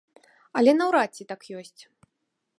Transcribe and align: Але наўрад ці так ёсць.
Але 0.61 0.71
наўрад 0.79 1.11
ці 1.21 1.29
так 1.33 1.41
ёсць. 1.61 1.81